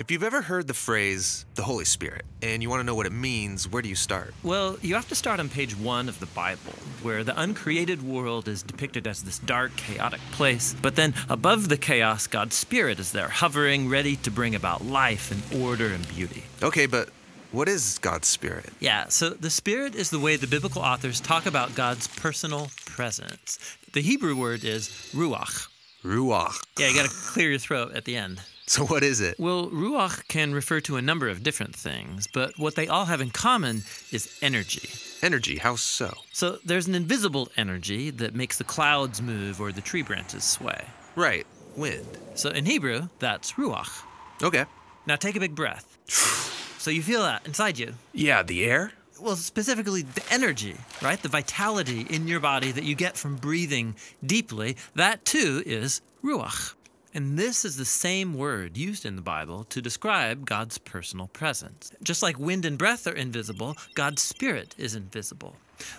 [0.00, 3.06] If you've ever heard the phrase the Holy Spirit and you want to know what
[3.06, 4.34] it means, where do you start?
[4.42, 6.72] Well, you have to start on page one of the Bible,
[7.02, 10.74] where the uncreated world is depicted as this dark, chaotic place.
[10.82, 15.30] But then above the chaos, God's Spirit is there, hovering, ready to bring about life
[15.30, 16.42] and order and beauty.
[16.60, 17.10] Okay, but
[17.52, 18.70] what is God's Spirit?
[18.80, 23.60] Yeah, so the Spirit is the way the biblical authors talk about God's personal presence.
[23.92, 25.68] The Hebrew word is ruach.
[26.02, 26.64] Ruach.
[26.80, 28.40] Yeah, you got to clear your throat at the end.
[28.74, 29.38] So, what is it?
[29.38, 33.20] Well, ruach can refer to a number of different things, but what they all have
[33.20, 34.88] in common is energy.
[35.20, 36.14] Energy, how so?
[36.32, 40.82] So, there's an invisible energy that makes the clouds move or the tree branches sway.
[41.14, 41.46] Right,
[41.76, 42.06] wind.
[42.36, 44.02] So, in Hebrew, that's ruach.
[44.42, 44.64] Okay.
[45.06, 45.98] Now, take a big breath.
[46.78, 47.92] so, you feel that inside you.
[48.14, 48.92] Yeah, the air?
[49.20, 51.22] Well, specifically the energy, right?
[51.22, 53.94] The vitality in your body that you get from breathing
[54.24, 56.72] deeply, that too is ruach.
[57.16, 61.92] And this is the same word used in the Bible to describe God's personal presence.
[62.02, 65.54] Just like wind and breath are invisible, God's Spirit is invisible.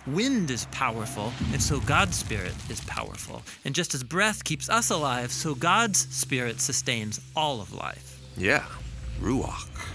[0.06, 3.44] Wind is powerful, and so God's Spirit is powerful.
[3.64, 8.20] And just as breath keeps us alive, so God's Spirit sustains all of life.
[8.36, 8.66] Yeah,
[9.22, 9.95] Ruach.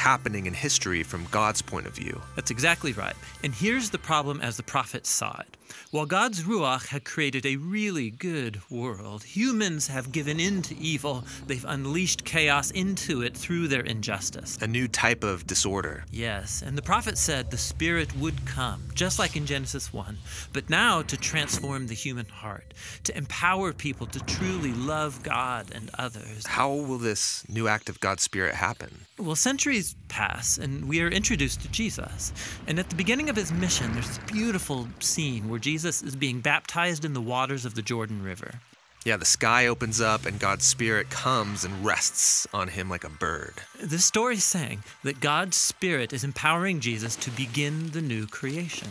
[0.01, 2.19] happening in history from God's point of view.
[2.35, 3.15] That's exactly right.
[3.43, 5.57] And here's the problem as the prophets saw it.
[5.91, 11.25] While God's Ruach had created a really good world, humans have given in to evil.
[11.47, 14.57] They've unleashed chaos into it through their injustice.
[14.61, 16.05] A new type of disorder.
[16.11, 20.17] Yes, and the prophet said the Spirit would come, just like in Genesis 1,
[20.53, 25.89] but now to transform the human heart, to empower people to truly love God and
[25.97, 26.45] others.
[26.47, 29.05] How will this new act of God's Spirit happen?
[29.17, 32.33] Well, centuries pass, and we are introduced to Jesus.
[32.67, 36.41] And at the beginning of his mission, there's this beautiful scene where Jesus is being
[36.41, 38.59] baptized in the waters of the Jordan River.
[39.03, 43.09] Yeah, the sky opens up and God's Spirit comes and rests on him like a
[43.09, 43.53] bird.
[43.81, 48.89] This story is saying that God's Spirit is empowering Jesus to begin the new creation.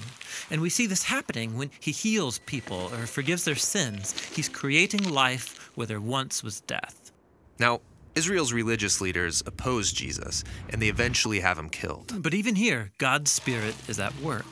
[0.51, 4.19] And we see this happening when he heals people or forgives their sins.
[4.35, 7.13] He's creating life where there once was death.
[7.61, 7.81] Now,
[8.15, 12.23] Israel's religious leaders oppose Jesus, and they eventually have him killed.
[12.23, 14.47] But even here, God's Spirit is at work.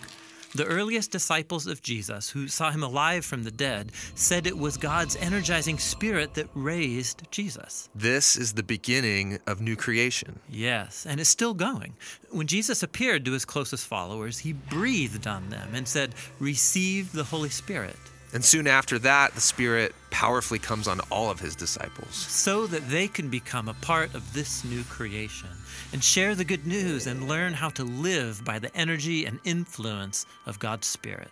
[0.54, 4.78] The earliest disciples of Jesus, who saw him alive from the dead, said it was
[4.78, 7.90] God's energizing spirit that raised Jesus.
[7.94, 10.40] This is the beginning of new creation.
[10.48, 11.94] Yes, and it's still going.
[12.30, 17.24] When Jesus appeared to his closest followers, he breathed on them and said, Receive the
[17.24, 17.98] Holy Spirit.
[18.32, 22.14] And soon after that, the Spirit powerfully comes on all of his disciples.
[22.14, 25.48] So that they can become a part of this new creation
[25.92, 30.26] and share the good news and learn how to live by the energy and influence
[30.44, 31.28] of God's Spirit.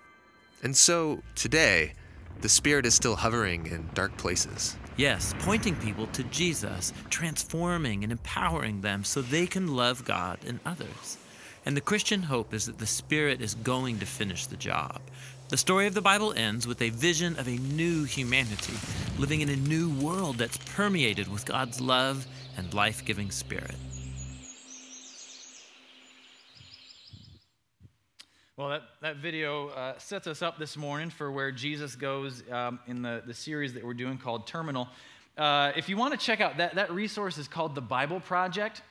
[0.62, 1.92] And so, today,
[2.40, 4.76] the Spirit is still hovering in dark places.
[4.96, 10.60] Yes, pointing people to Jesus, transforming and empowering them so they can love God and
[10.64, 11.18] others.
[11.66, 15.00] And the Christian hope is that the Spirit is going to finish the job.
[15.48, 18.72] The story of the Bible ends with a vision of a new humanity,
[19.16, 22.26] living in a new world that's permeated with God's love
[22.56, 23.76] and life giving spirit.
[28.56, 32.80] Well, that, that video uh, sets us up this morning for where Jesus goes um,
[32.88, 34.88] in the, the series that we're doing called Terminal.
[35.38, 38.82] Uh, if you want to check out that, that resource is called the Bible Project.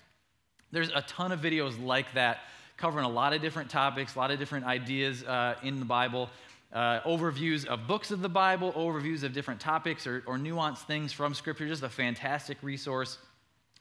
[0.71, 2.37] There's a ton of videos like that
[2.77, 6.29] covering a lot of different topics, a lot of different ideas uh, in the Bible
[6.75, 11.13] uh, overviews of books of the Bible, overviews of different topics or, or nuanced things
[11.13, 11.65] from Scripture.
[11.67, 13.17] Just a fantastic resource.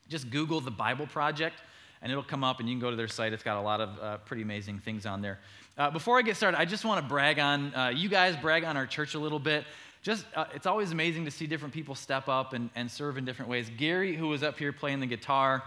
[0.09, 1.57] Just Google the Bible Project
[2.01, 3.33] and it'll come up and you can go to their site.
[3.33, 5.41] It's got a lot of uh, pretty amazing things on there.
[5.77, 8.63] Uh, before I get started, I just want to brag on uh, you guys, brag
[8.63, 9.65] on our church a little bit.
[10.03, 13.25] Just, uh, it's always amazing to see different people step up and, and serve in
[13.25, 13.71] different ways.
[13.77, 15.65] Gary, who was up here playing the guitar,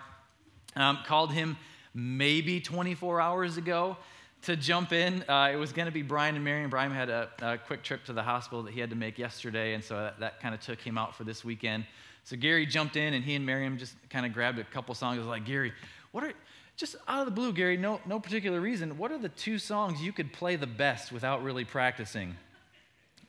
[0.78, 1.58] um, called him
[1.94, 3.98] maybe 24 hours ago
[4.44, 5.24] to jump in.
[5.28, 6.70] Uh, it was going to be Brian and Marion.
[6.70, 9.74] Brian had a, a, quick trip to the hospital that he had to make yesterday,
[9.74, 11.86] and so that, that kind of took him out for this weekend.
[12.24, 15.18] So Gary jumped in, and he and Miriam just kind of grabbed a couple songs.
[15.18, 15.74] I was like, Gary,
[16.12, 16.34] what are
[16.76, 18.98] just out of the blue, Gary, no, no particular reason.
[18.98, 22.36] What are the two songs you could play the best without really practicing?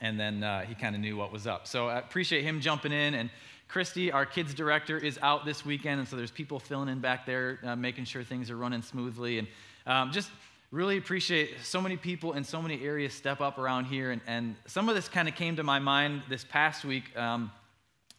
[0.00, 1.66] And then uh, he kind of knew what was up.
[1.66, 3.30] So I appreciate him jumping in and
[3.68, 7.26] Christy, our kids director, is out this weekend, and so there's people filling in back
[7.26, 9.38] there, uh, making sure things are running smoothly.
[9.38, 9.48] And
[9.86, 10.30] um, just
[10.70, 14.10] really appreciate so many people in so many areas step up around here.
[14.10, 17.16] And, and some of this kind of came to my mind this past week.
[17.16, 17.50] Um,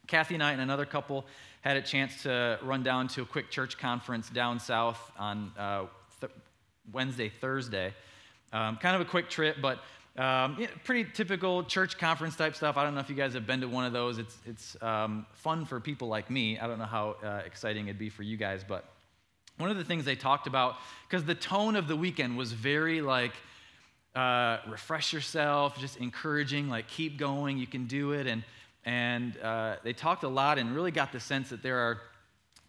[0.07, 1.25] Kathy and I and another couple
[1.61, 5.85] had a chance to run down to a quick church conference down south on uh,
[6.19, 6.31] th-
[6.91, 7.93] Wednesday, Thursday.
[8.51, 9.79] Um, kind of a quick trip, but
[10.17, 12.77] um, yeah, pretty typical church conference type stuff.
[12.77, 14.17] I don't know if you guys have been to one of those.
[14.17, 16.57] It's, it's um, fun for people like me.
[16.57, 18.85] I don't know how uh, exciting it'd be for you guys, but
[19.59, 20.77] one of the things they talked about,
[21.07, 23.33] because the tone of the weekend was very like,
[24.15, 28.25] uh, refresh yourself, just encouraging, like keep going, you can do it.
[28.25, 28.43] And,
[28.85, 31.99] and uh, they talked a lot and really got the sense that there are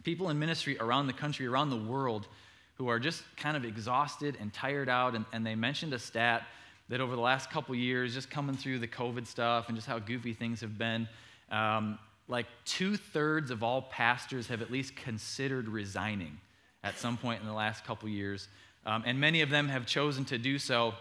[0.03, 2.27] people in ministry around the country, around the world,
[2.75, 5.15] who are just kind of exhausted and tired out.
[5.15, 6.43] And, and they mentioned a stat
[6.89, 9.97] that over the last couple years, just coming through the COVID stuff and just how
[9.97, 11.07] goofy things have been,
[11.51, 11.97] um,
[12.27, 16.37] like two thirds of all pastors have at least considered resigning
[16.83, 18.47] at some point in the last couple years.
[18.85, 20.93] Um, and many of them have chosen to do so.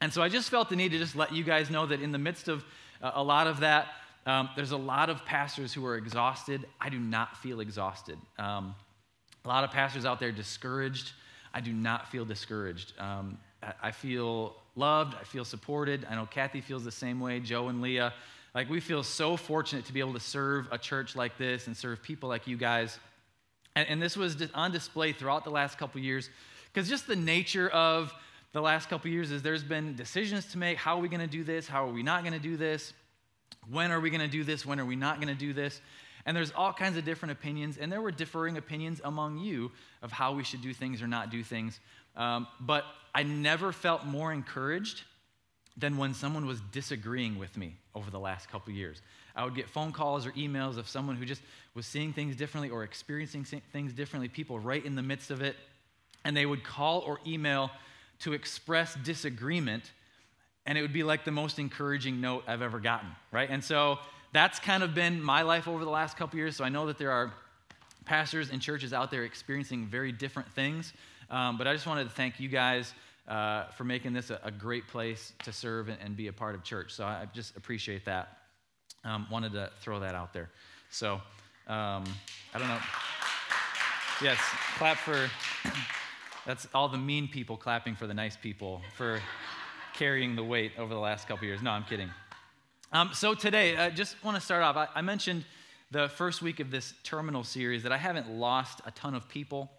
[0.00, 2.10] And so I just felt the need to just let you guys know that in
[2.12, 2.64] the midst of
[3.02, 3.88] uh, a lot of that,
[4.26, 6.64] um, there's a lot of pastors who are exhausted.
[6.80, 8.18] I do not feel exhausted.
[8.38, 8.74] Um,
[9.44, 11.12] a lot of pastors out there discouraged.
[11.52, 12.94] I do not feel discouraged.
[12.98, 13.38] Um,
[13.82, 15.14] I feel loved.
[15.20, 16.06] I feel supported.
[16.08, 18.12] I know Kathy feels the same way, Joe and Leah.
[18.54, 21.76] Like, we feel so fortunate to be able to serve a church like this and
[21.76, 22.98] serve people like you guys.
[23.74, 26.30] And, and this was on display throughout the last couple years
[26.72, 28.12] because just the nature of
[28.52, 30.76] the last couple years is there's been decisions to make.
[30.76, 31.66] How are we going to do this?
[31.66, 32.92] How are we not going to do this?
[33.70, 34.66] When are we going to do this?
[34.66, 35.80] When are we not going to do this?
[36.24, 39.72] And there's all kinds of different opinions, and there were differing opinions among you
[40.02, 41.80] of how we should do things or not do things.
[42.16, 42.84] Um, but
[43.14, 45.02] I never felt more encouraged
[45.76, 49.00] than when someone was disagreeing with me over the last couple years.
[49.34, 51.42] I would get phone calls or emails of someone who just
[51.74, 55.56] was seeing things differently or experiencing things differently, people right in the midst of it,
[56.24, 57.70] and they would call or email
[58.20, 59.90] to express disagreement,
[60.66, 63.50] and it would be like the most encouraging note I've ever gotten, right?
[63.50, 63.98] And so
[64.32, 66.56] that's kind of been my life over the last couple years.
[66.56, 67.32] So I know that there are
[68.04, 70.92] pastors and churches out there experiencing very different things.
[71.30, 72.92] Um, but I just wanted to thank you guys
[73.28, 76.56] uh, for making this a, a, great place to serve and, and, be a part
[76.56, 76.92] of church.
[76.92, 78.41] So I just appreciate that.
[79.04, 80.50] Um, wanted to throw that out there.
[80.90, 81.14] So
[81.66, 82.04] um,
[82.54, 82.78] I don't know.
[84.22, 84.38] Yes,
[84.76, 85.28] clap for.
[86.46, 89.20] That's all the mean people clapping for the nice people for
[89.94, 91.62] carrying the weight over the last couple years.
[91.62, 92.10] No, I'm kidding.
[92.92, 94.76] Um, so today, I just want to start off.
[94.76, 95.44] I, I mentioned
[95.92, 99.70] the first week of this terminal series that I haven't lost a ton of people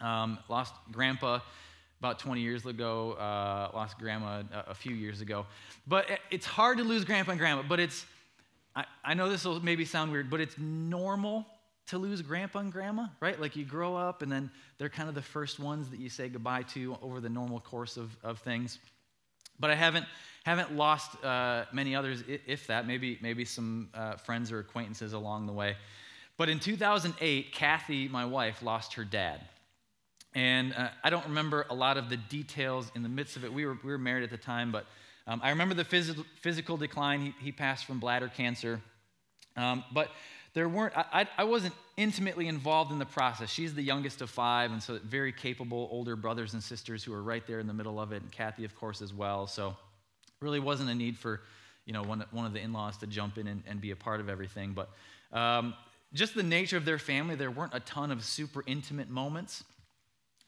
[0.00, 1.40] um, lost grandpa
[2.00, 5.46] about 20 years ago, uh, lost grandma a, a, few years ago.
[5.86, 8.04] But it's hard to lose grandpa and grandma, but it's,
[8.76, 11.46] I, I know this will maybe sound weird, but it's normal
[11.86, 13.38] to lose grandpa and grandma, right?
[13.40, 16.28] Like you grow up and then they're kind of the first ones that you say
[16.28, 18.78] goodbye to over the normal course of, of things.
[19.60, 20.06] But I haven't,
[20.44, 25.46] haven't lost uh, many others, if that, maybe, maybe some uh, friends or acquaintances along
[25.46, 25.76] the way.
[26.36, 29.40] But in 2008, Kathy, my wife, lost her dad.
[30.34, 33.52] And uh, I don't remember a lot of the details in the midst of it.
[33.52, 34.86] We were, we were married at the time, but
[35.26, 37.20] um, I remember the phys- physical decline.
[37.20, 38.80] He, he passed from bladder cancer.
[39.56, 40.10] Um, but
[40.54, 43.50] there weren't, I, I wasn't intimately involved in the process.
[43.50, 47.22] She's the youngest of five, and so very capable older brothers and sisters who are
[47.22, 49.46] right there in the middle of it, and Kathy, of course, as well.
[49.46, 49.76] So
[50.40, 51.40] really wasn't a need for,
[51.86, 54.20] you know, one, one of the in-laws to jump in and, and be a part
[54.20, 54.74] of everything.
[54.74, 54.90] But
[55.32, 55.74] um,
[56.12, 59.64] just the nature of their family, there weren't a ton of super intimate moments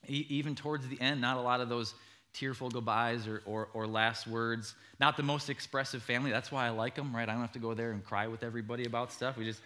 [0.09, 1.95] even towards the end, not a lot of those
[2.37, 4.75] tearful goodbyes or, or, or, last words.
[5.01, 6.31] Not the most expressive family.
[6.31, 7.27] That's why I like them, right?
[7.29, 9.39] I don't have to go there and cry with everybody about stuff.
[9.39, 9.61] We just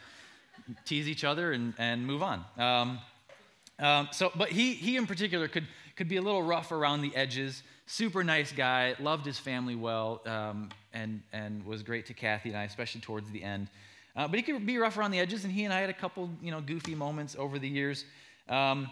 [0.85, 2.45] tease each other and, and move on.
[2.57, 2.99] Um,
[3.81, 7.15] um, so, but he, he in particular could, could be a little rough around the
[7.17, 7.63] edges.
[7.87, 12.59] Super nice guy, loved his family well, um, and, and was great to Kathy and
[12.59, 13.69] I, especially towards the end.
[14.15, 15.95] Uh, but he could be rough around the edges, and he and I had a
[15.95, 18.05] couple, you know, goofy moments over the years.
[18.49, 18.89] Um,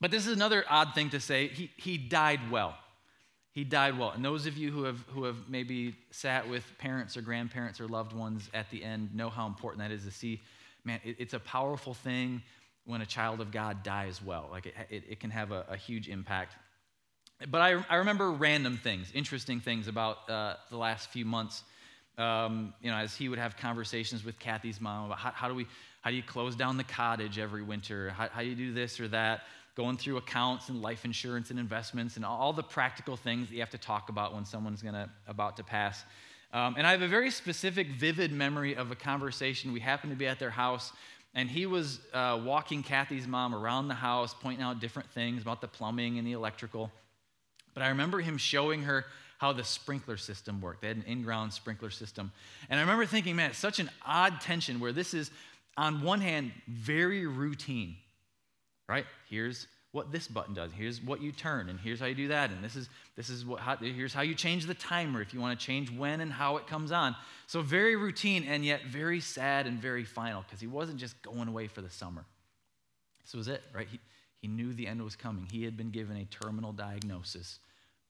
[0.00, 1.48] but this is another odd thing to say.
[1.48, 2.74] He, he died well.
[3.56, 4.10] He died well.
[4.10, 7.88] And those of you who have, who have maybe sat with parents or grandparents or
[7.88, 10.42] loved ones at the end know how important that is to see.
[10.84, 12.42] Man, it, it's a powerful thing
[12.84, 14.50] when a child of God dies well.
[14.52, 16.54] Like it, it, it can have a, a, huge impact.
[17.50, 21.64] But I, I remember random things, interesting things about uh, the last few months.
[22.18, 25.54] Um, you know, as he would have conversations with Kathy's mom about how, how, do
[25.54, 25.66] we,
[26.02, 28.10] how do you close down the cottage every winter?
[28.10, 29.44] How, how do you do this or that?
[29.76, 33.60] Going through accounts and life insurance and investments and all the practical things that you
[33.60, 36.02] have to talk about when someone's gonna about to pass.
[36.52, 39.72] Um, and I have a very specific, vivid memory of a conversation.
[39.72, 40.92] We happened to be at their house,
[41.34, 45.60] and he was uh, walking Kathy's mom around the house, pointing out different things about
[45.60, 46.90] the plumbing and the electrical.
[47.74, 49.04] But I remember him showing her
[49.38, 50.80] how the sprinkler system worked.
[50.80, 52.32] They had an in ground sprinkler system.
[52.70, 55.30] And I remember thinking, man, it's such an odd tension where this is,
[55.76, 57.96] on one hand, very routine,
[58.88, 59.06] right?
[59.28, 60.72] Here's what this button does.
[60.72, 62.50] Here's what you turn, and here's how you do that.
[62.50, 65.40] And this is this is what how, here's how you change the timer if you
[65.40, 67.16] want to change when and how it comes on.
[67.46, 71.48] So very routine and yet very sad and very final because he wasn't just going
[71.48, 72.24] away for the summer.
[73.24, 73.88] This was it, right?
[73.90, 73.98] He,
[74.42, 75.46] he knew the end was coming.
[75.50, 77.58] He had been given a terminal diagnosis.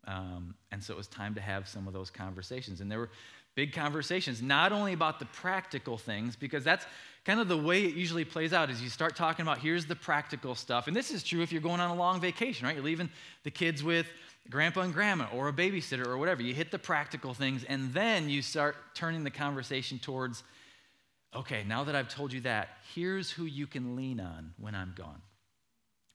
[0.07, 2.81] Um, and so it was time to have some of those conversations.
[2.81, 3.11] And there were
[3.57, 6.87] big conversations, not only about the practical things, because that's
[7.25, 9.97] kind of the way it usually plays out is you start talking about here's the
[9.97, 10.87] practical stuff.
[10.87, 12.77] And this is true if you're going on a long vacation, right?
[12.77, 13.11] You're leaving
[13.43, 14.07] the kids with
[14.49, 16.43] grandpa and grandma or a babysitter or whatever.
[16.43, 20.45] You hit the practical things, and then you start turning the conversation towards,
[21.35, 24.95] okay, now that I've told you that, here's who you can lean on when I'm
[24.97, 25.21] gone.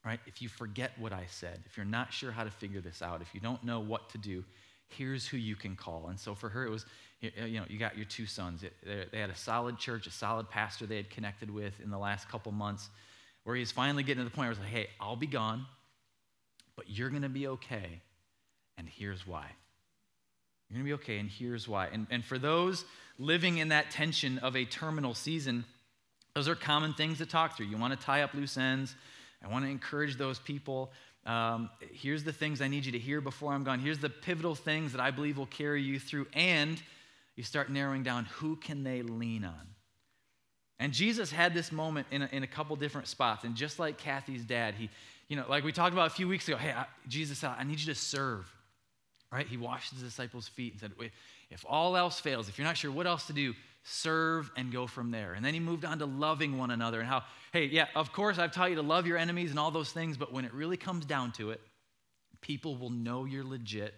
[0.05, 0.19] Right?
[0.25, 3.21] If you forget what I said, if you're not sure how to figure this out,
[3.21, 4.43] if you don't know what to do,
[4.88, 6.07] here's who you can call.
[6.07, 6.86] And so for her, it was,
[7.22, 8.63] you know, you got your two sons.
[8.84, 12.30] They had a solid church, a solid pastor they had connected with in the last
[12.30, 12.90] couple months,
[13.44, 15.66] where he's finally getting to the point where he's like, hey, I'll be gone,
[16.75, 18.01] but you're going to be okay
[18.82, 19.46] and here's why.
[20.70, 21.88] You're going to be okay, and here's why.
[21.88, 22.84] And, and for those
[23.20, 25.66] living in that tension of a terminal season,
[26.34, 27.68] those are common things to talk through.
[27.68, 28.96] You want to tie up loose ends.
[29.44, 30.92] I want to encourage those people.
[31.28, 33.80] Um, here's the things I need you to hear before I'm gone.
[33.80, 36.25] Here's the pivotal things that I believe will carry you through.
[36.34, 36.82] And
[37.36, 39.68] you start narrowing down who can they lean on.
[40.80, 43.44] And Jesus had this moment in a, in a couple different spots.
[43.44, 44.90] And just like Kathy's dad, he,
[45.28, 47.80] you know, like we talked about a few weeks ago, hey, I, Jesus, I need
[47.80, 48.52] you to serve
[49.32, 49.48] right?
[49.48, 50.92] He washed his disciples' feet and said,
[51.50, 54.88] if all else fails, if you're not sure what else to do, serve and go
[54.88, 55.34] from there.
[55.34, 57.24] And then he moved on to loving one another and how,
[57.54, 60.18] hey, yeah, of course I've taught you to love your enemies and all those things,
[60.18, 61.62] but when it really comes down to it,
[62.42, 63.94] people will know you're legit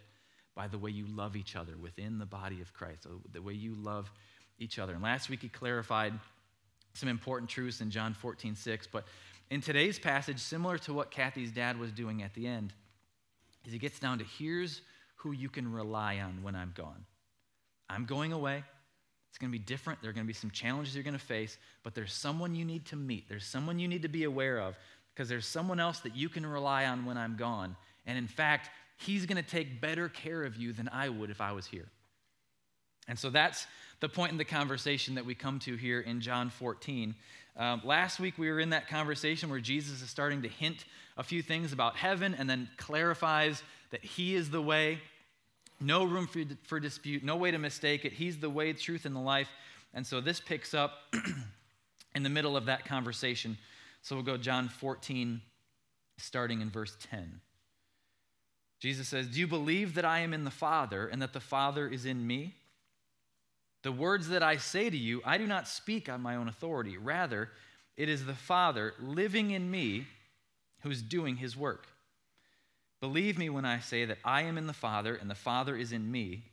[0.56, 3.54] by the way you love each other within the body of Christ, uh, the way
[3.54, 4.12] you love
[4.60, 4.94] each other.
[4.94, 6.14] And last week he clarified
[6.94, 8.88] some important truths in John 14, 6.
[8.88, 9.06] But
[9.50, 12.74] in today's passage, similar to what Kathy's dad was doing at the end,
[13.66, 14.82] is he gets down to here's
[15.16, 17.06] who you can rely on when I'm gone.
[17.90, 18.64] I'm going away.
[19.30, 20.02] It's going to be different.
[20.02, 22.66] There are going to be some challenges you're going to face, but there's someone you
[22.66, 23.28] need to meet.
[23.28, 24.78] There's someone you need to be aware of
[25.14, 27.76] because there's someone else that you can rely on when I'm gone.
[28.06, 28.70] And in fact,
[29.06, 31.88] he's going to take better care of you than I would if I was here.
[33.08, 33.68] And so that's
[34.00, 37.16] the point in the conversation that we come to here in John 14.
[37.58, 40.86] Um, last week, we were in that conversation where Jesus is starting to hint
[41.18, 45.00] a few things about heaven and then clarifies that he is the way
[45.80, 48.14] no room for, for dispute, no way to mistake it.
[48.14, 49.50] He's the way, truth, and the life.
[49.94, 50.94] And so this picks up
[52.16, 53.58] in the middle of that conversation.
[54.02, 55.42] So we'll go John 14,
[56.18, 57.42] starting in verse 10.
[58.84, 61.88] Jesus says, Do you believe that I am in the Father and that the Father
[61.88, 62.54] is in me?
[63.84, 66.98] The words that I say to you, I do not speak on my own authority.
[66.98, 67.50] Rather,
[67.96, 70.06] it is the Father living in me
[70.82, 71.88] who's doing his work.
[73.00, 75.94] Believe me when I say that I am in the Father and the Father is
[75.94, 76.44] in me,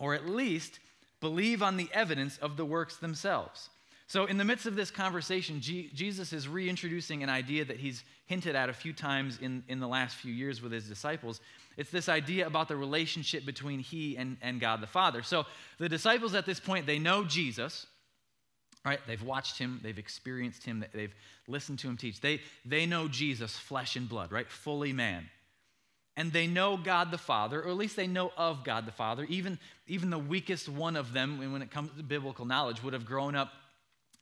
[0.00, 0.80] or at least
[1.20, 3.70] believe on the evidence of the works themselves.
[4.06, 8.04] So, in the midst of this conversation, G- Jesus is reintroducing an idea that he's
[8.26, 11.40] hinted at a few times in, in the last few years with his disciples.
[11.76, 15.22] It's this idea about the relationship between he and, and God the Father.
[15.22, 15.46] So,
[15.78, 17.86] the disciples at this point, they know Jesus,
[18.84, 19.00] right?
[19.06, 21.14] They've watched him, they've experienced him, they've
[21.48, 22.20] listened to him teach.
[22.20, 24.48] They, they know Jesus, flesh and blood, right?
[24.48, 25.28] Fully man
[26.16, 29.24] and they know God the Father, or at least they know of God the Father.
[29.28, 33.06] Even, even the weakest one of them, when it comes to biblical knowledge, would have
[33.06, 33.50] grown up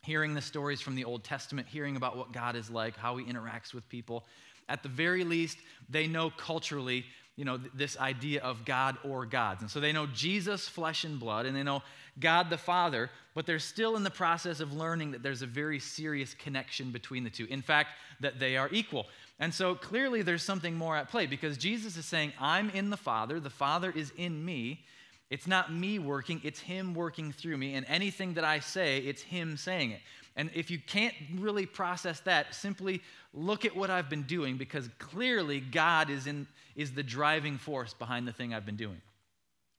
[0.02, 3.24] hearing the stories from the Old Testament, hearing about what God is like, how he
[3.24, 4.24] interacts with people.
[4.68, 7.04] At the very least, they know culturally,
[7.36, 9.62] you know, this idea of God or gods.
[9.62, 11.82] And so they know Jesus, flesh and blood, and they know
[12.18, 15.78] God the Father, but they're still in the process of learning that there's a very
[15.78, 17.46] serious connection between the two.
[17.46, 17.90] In fact,
[18.20, 19.06] that they are equal.
[19.38, 22.96] And so clearly there's something more at play because Jesus is saying, I'm in the
[22.96, 24.84] Father, the Father is in me.
[25.30, 27.74] It's not me working, it's Him working through me.
[27.74, 30.00] And anything that I say, it's Him saying it.
[30.36, 34.88] And if you can't really process that, simply look at what I've been doing because
[34.98, 36.46] clearly God is, in,
[36.76, 39.00] is the driving force behind the thing I've been doing.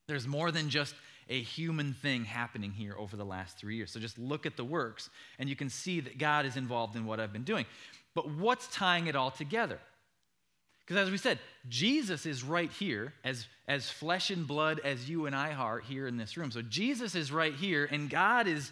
[0.08, 0.96] There's more than just
[1.30, 3.92] a human thing happening here over the last three years.
[3.92, 7.06] So just look at the works and you can see that God is involved in
[7.06, 7.66] what I've been doing.
[8.14, 9.80] But what's tying it all together?
[10.86, 15.26] Because as we said, Jesus is right here, as, as flesh and blood as you
[15.26, 16.52] and I are here in this room.
[16.52, 18.72] So Jesus is right here, and God is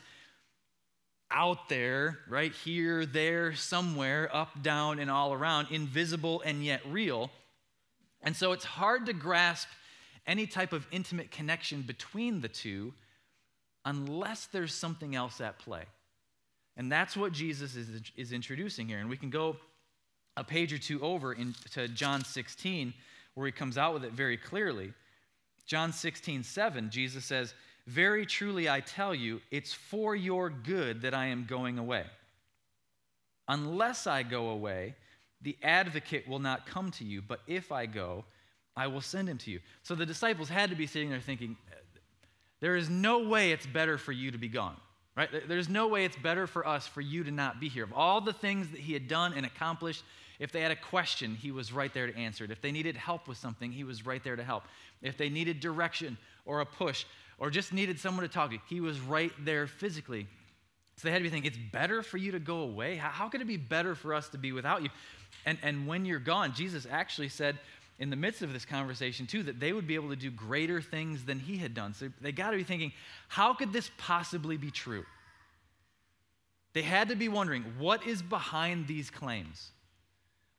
[1.31, 7.29] out there, right here, there, somewhere, up, down, and all around, invisible and yet real.
[8.21, 9.67] And so it's hard to grasp
[10.25, 12.93] any type of intimate connection between the two
[13.85, 15.83] unless there's something else at play.
[16.75, 18.99] And that's what Jesus is, is introducing here.
[18.99, 19.57] And we can go
[20.39, 22.93] a page or two over into John 16,
[23.35, 24.93] where he comes out with it very clearly.
[25.65, 27.53] John 16, 7, Jesus says,
[27.85, 32.05] Very truly I tell you, it's for your good that I am going away.
[33.47, 34.95] Unless I go away,
[35.41, 38.25] the advocate will not come to you, but if I go,
[38.75, 39.59] I will send him to you.
[39.83, 41.57] So the disciples had to be sitting there thinking,
[42.61, 44.77] There is no way it's better for you to be gone.
[45.15, 45.29] Right?
[45.49, 47.83] There's no way it's better for us for you to not be here.
[47.83, 50.03] Of all the things that he had done and accomplished,
[50.39, 52.51] if they had a question, he was right there to answer it.
[52.51, 54.63] If they needed help with something, he was right there to help.
[55.01, 57.05] If they needed direction or a push
[57.37, 60.27] or just needed someone to talk to, he was right there physically.
[60.95, 62.95] So they had to be thinking, it's better for you to go away?
[62.95, 64.89] How, how could it be better for us to be without you?
[65.45, 67.57] And, and when you're gone, Jesus actually said
[67.99, 70.81] in the midst of this conversation, too, that they would be able to do greater
[70.81, 71.93] things than he had done.
[71.93, 72.93] So they got to be thinking,
[73.27, 75.05] how could this possibly be true?
[76.71, 79.71] They had to be wondering, what is behind these claims?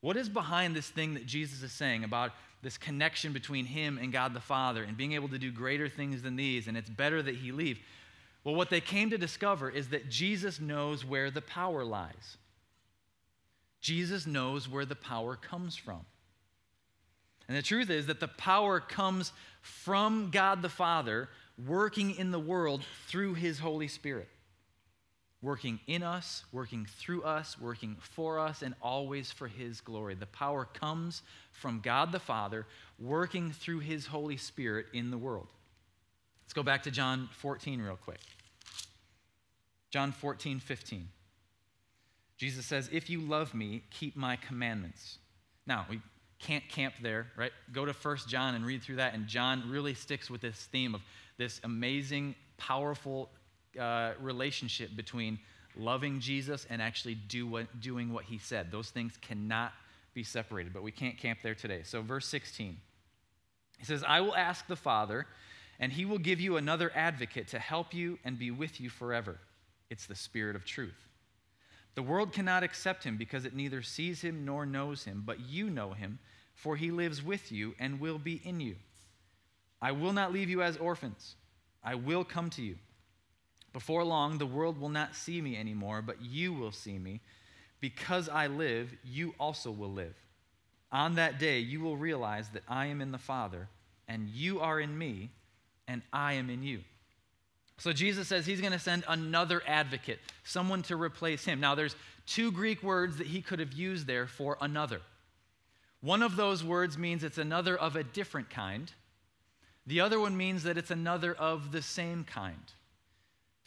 [0.01, 4.13] What is behind this thing that Jesus is saying about this connection between him and
[4.13, 7.23] God the Father and being able to do greater things than these, and it's better
[7.23, 7.79] that he leave?
[8.45, 12.39] Well, what they came to discover is that Jesus knows where the power lies.
[13.83, 16.01] Jesus knows where the power comes from.
[17.49, 21.29] And the truth is that the power comes from God the Father
[21.67, 24.29] working in the world through his Holy Spirit
[25.43, 30.15] working in us, working through us, working for us, and always for His glory.
[30.15, 32.67] The power comes from God the Father,
[32.99, 35.49] working through His Holy Spirit in the world.
[36.45, 38.21] Let's go back to John 14 real quick.
[39.91, 41.09] John 14, 15.
[42.37, 45.19] Jesus says, If you love me, keep my commandments.
[45.67, 46.01] Now, we
[46.39, 47.53] can't camp there, right?
[47.73, 49.15] Go to First John and read through that.
[49.15, 51.03] And John really sticks with this theme of
[51.39, 53.31] this amazing, powerful
[53.79, 55.39] uh, relationship between
[55.77, 58.71] loving Jesus and actually do what, doing what he said.
[58.71, 59.73] Those things cannot
[60.15, 61.83] be separated, but we can't camp there today.
[61.85, 62.77] So, verse 16,
[63.79, 65.27] he says, I will ask the Father,
[65.79, 69.39] and he will give you another advocate to help you and be with you forever.
[69.89, 71.09] It's the Spirit of truth.
[71.95, 75.71] The world cannot accept him because it neither sees him nor knows him, but you
[75.71, 76.19] know him,
[76.55, 78.77] for he lives with you and will be in you.
[79.83, 81.37] I will not leave you as orphans,
[81.83, 82.77] I will come to you.
[83.73, 87.21] Before long, the world will not see me anymore, but you will see me.
[87.81, 90.15] Because I live, you also will live.
[90.93, 93.69] On that day, you will realize that I am in the Father,
[94.09, 95.31] and you are in me,
[95.87, 96.81] and I am in you.
[97.79, 101.61] So Jesus says he's going to send another advocate, someone to replace him.
[101.61, 105.01] Now, there's two Greek words that he could have used there for another.
[106.03, 108.93] One of those words means it's another of a different kind.
[109.87, 112.73] The other one means that it's another of the same kind.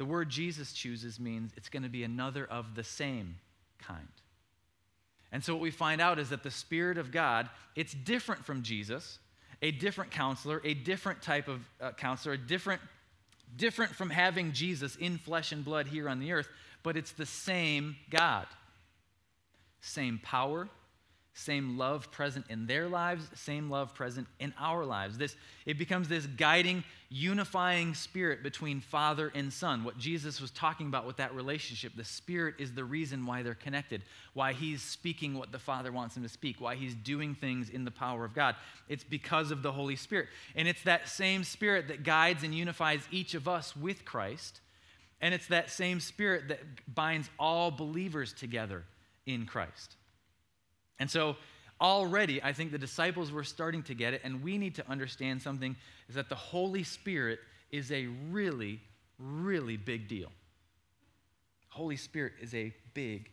[0.03, 3.37] The word Jesus chooses means it's going to be another of the same
[3.79, 4.09] kind.
[5.31, 8.63] And so what we find out is that the Spirit of God, it's different from
[8.63, 9.19] Jesus,
[9.61, 12.81] a different counselor, a different type of uh, counselor, a different
[13.55, 16.49] different from having Jesus in flesh and blood here on the earth,
[16.83, 18.45] but it's the same God.
[19.79, 20.67] Same power,
[21.35, 25.17] same love present in their lives, same love present in our lives.
[25.17, 29.83] This it becomes this guiding, unifying spirit between Father and Son.
[29.83, 33.55] What Jesus was talking about with that relationship, the Spirit is the reason why they're
[33.55, 37.69] connected, why he's speaking what the Father wants him to speak, why he's doing things
[37.69, 38.55] in the power of God.
[38.87, 40.27] It's because of the Holy Spirit.
[40.55, 44.59] And it's that same spirit that guides and unifies each of us with Christ.
[45.19, 46.59] And it's that same spirit that
[46.93, 48.83] binds all believers together
[49.25, 49.95] in Christ.
[50.99, 51.35] And so
[51.81, 55.41] already I think the disciples were starting to get it, and we need to understand
[55.41, 55.75] something
[56.09, 57.39] is that the Holy Spirit
[57.71, 58.79] is a really,
[59.19, 60.31] really big deal.
[61.69, 63.31] Holy Spirit is a big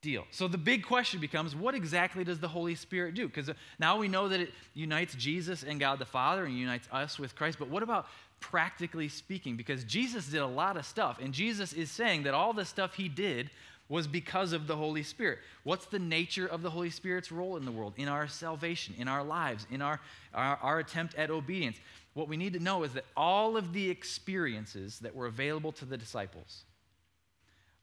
[0.00, 0.24] deal.
[0.30, 3.26] So the big question becomes what exactly does the Holy Spirit do?
[3.26, 6.88] Because uh, now we know that it unites Jesus and God the Father and unites
[6.92, 8.06] us with Christ, but what about
[8.40, 9.56] practically speaking?
[9.56, 12.94] Because Jesus did a lot of stuff, and Jesus is saying that all the stuff
[12.94, 13.50] he did
[13.88, 15.38] was because of the Holy Spirit.
[15.64, 19.08] What's the nature of the Holy Spirit's role in the world, in our salvation, in
[19.08, 20.00] our lives, in our,
[20.34, 21.78] our, our, attempt at obedience?
[22.12, 25.84] What we need to know is that all of the experiences that were available to
[25.86, 26.64] the disciples,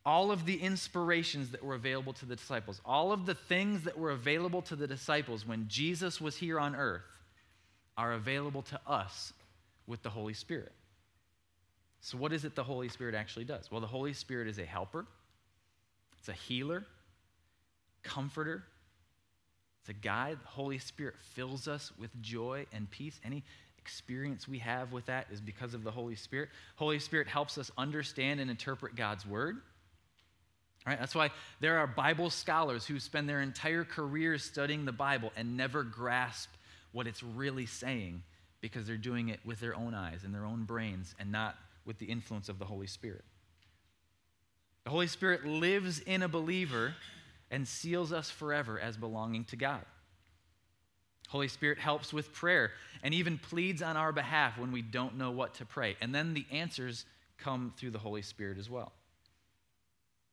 [0.05, 3.97] all of the inspirations that were available to the disciples, all of the things that
[3.97, 7.01] were available to the disciples when Jesus was here on earth,
[7.97, 9.33] are available to us
[9.87, 10.73] with the Holy Spirit.
[12.01, 13.71] So, what is it the Holy Spirit actually does?
[13.71, 15.07] Well, the Holy Spirit is a helper,
[16.25, 16.83] it's a healer,
[18.01, 18.63] comforter,
[19.81, 20.39] it's a guide.
[20.41, 23.19] The Holy Spirit fills us with joy and peace.
[23.23, 23.43] Any
[23.77, 26.49] experience we have with that is because of the Holy Spirit.
[26.77, 29.57] Holy Spirit helps us understand and interpret God's word.
[30.87, 34.91] All right, that's why there are Bible scholars who spend their entire careers studying the
[34.91, 36.49] Bible and never grasp
[36.91, 38.23] what it's really saying
[38.61, 41.99] because they're doing it with their own eyes and their own brains and not with
[41.99, 43.25] the influence of the Holy Spirit.
[44.85, 46.93] The Holy Spirit lives in a believer
[47.51, 49.83] and seals us forever as belonging to God.
[51.27, 52.71] Holy Spirit helps with prayer
[53.01, 55.97] and even pleads on our behalf when we don't know what to pray.
[56.01, 57.05] And then the answers
[57.39, 58.93] come through the Holy Spirit as well.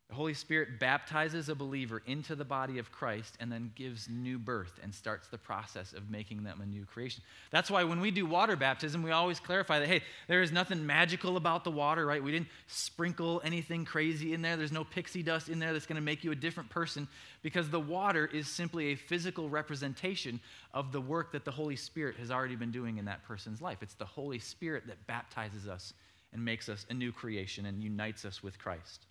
[0.09, 4.39] The Holy Spirit baptizes a believer into the body of Christ and then gives new
[4.39, 7.23] birth and starts the process of making them a new creation.
[7.51, 10.85] That's why when we do water baptism, we always clarify that, hey, there is nothing
[10.85, 12.23] magical about the water, right?
[12.23, 14.59] We didn't sprinkle anything crazy in there.
[14.59, 17.09] There's no pixie dust in there that's going to make you a different person
[17.41, 20.41] because the water is simply a physical representation
[20.75, 23.79] of the work that the Holy Spirit has already been doing in that person's life.
[23.81, 25.95] It's the Holy Spirit that baptizes us
[26.35, 29.07] and makes us a new creation and unites us with Christ.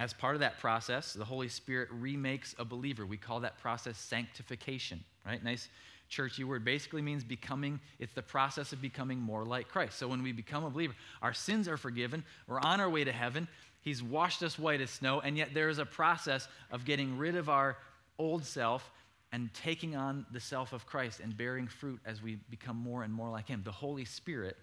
[0.00, 3.04] As part of that process, the Holy Spirit remakes a believer.
[3.04, 5.44] We call that process sanctification, right?
[5.44, 5.68] Nice
[6.08, 6.64] churchy word.
[6.64, 9.98] Basically means becoming, it's the process of becoming more like Christ.
[9.98, 13.12] So when we become a believer, our sins are forgiven, we're on our way to
[13.12, 13.46] heaven,
[13.82, 17.36] He's washed us white as snow, and yet there is a process of getting rid
[17.36, 17.76] of our
[18.18, 18.90] old self
[19.32, 23.12] and taking on the self of Christ and bearing fruit as we become more and
[23.12, 23.60] more like Him.
[23.64, 24.56] The Holy Spirit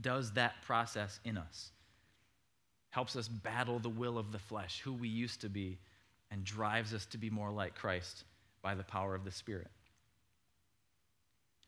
[0.00, 1.70] does that process in us
[2.94, 5.78] helps us battle the will of the flesh, who we used to be,
[6.30, 8.22] and drives us to be more like Christ
[8.62, 9.66] by the power of the Spirit.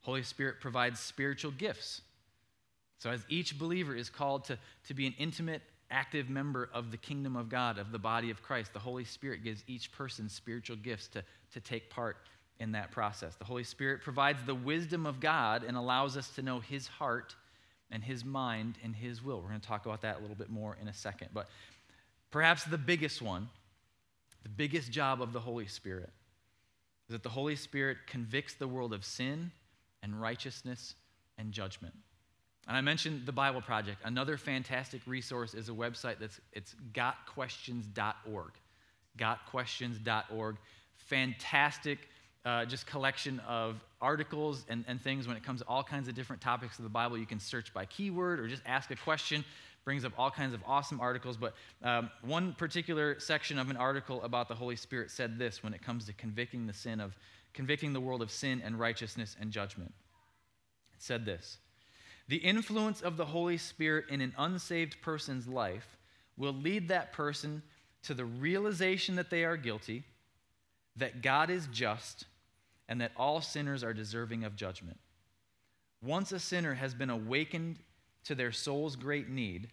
[0.03, 2.01] Holy Spirit provides spiritual gifts.
[2.99, 6.97] So, as each believer is called to, to be an intimate, active member of the
[6.97, 10.77] kingdom of God, of the body of Christ, the Holy Spirit gives each person spiritual
[10.77, 12.19] gifts to, to take part
[12.61, 13.35] in that process.
[13.35, 17.35] The Holy Spirit provides the wisdom of God and allows us to know His heart
[17.91, 19.41] and his mind and his will.
[19.41, 21.29] We're going to talk about that a little bit more in a second.
[21.33, 21.49] But
[22.31, 23.49] perhaps the biggest one,
[24.43, 26.11] the biggest job of the Holy Spirit,
[27.09, 29.53] is that the Holy Spirit convicts the world of sin
[30.03, 30.95] and righteousness
[31.39, 31.95] and judgment.
[32.67, 34.01] And I mentioned the Bible Project.
[34.05, 38.53] Another fantastic resource is a website that's it's gotquestions.org.
[39.17, 40.57] Gotquestions.org.
[40.97, 42.09] Fantastic
[42.47, 46.15] uh, just collection of articles and, and things when it comes to all kinds of
[46.15, 47.19] different topics of the Bible.
[47.19, 49.45] You can search by keyword or just ask a question.
[49.85, 51.37] Brings up all kinds of awesome articles.
[51.37, 55.75] But um, one particular section of an article about the Holy Spirit said this when
[55.75, 57.17] it comes to convicting the sin of
[57.53, 59.93] convicting the world of sin and righteousness and judgment.
[60.95, 61.59] It said this
[62.29, 65.97] The influence of the Holy Spirit in an unsaved person's life
[66.37, 67.63] will lead that person
[68.05, 70.05] to the realization that they are guilty,
[70.97, 72.27] that God is just,
[72.89, 74.99] and that all sinners are deserving of judgment.
[76.03, 77.79] Once a sinner has been awakened
[78.25, 79.69] to their soul's great need,